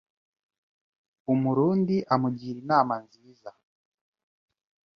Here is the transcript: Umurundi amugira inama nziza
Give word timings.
Umurundi 1.33 1.95
amugira 2.13 2.57
inama 2.63 2.93
nziza 3.03 3.51